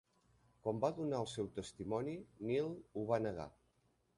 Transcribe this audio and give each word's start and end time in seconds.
Quan 0.63 0.79
va 0.85 0.89
donar 0.99 1.19
el 1.25 1.29
seu 1.33 1.51
testimoni, 1.59 2.15
Neal 2.49 2.73
ho 2.79 3.07
va 3.13 3.21
negar. 3.27 3.47